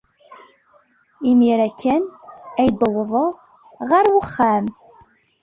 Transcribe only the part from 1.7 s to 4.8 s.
kan ay d-wwḍeɣ ɣer uxxam.